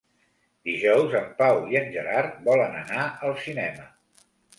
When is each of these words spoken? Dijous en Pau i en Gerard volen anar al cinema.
Dijous 0.67 1.17
en 1.19 1.27
Pau 1.41 1.59
i 1.73 1.77
en 1.81 1.85
Gerard 1.97 2.39
volen 2.47 2.79
anar 2.79 3.05
al 3.29 3.37
cinema. 3.45 3.87